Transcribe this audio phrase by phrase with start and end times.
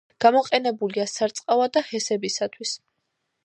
[0.23, 2.77] გამოყენებულია სარწყავად და ჰესებისათვის.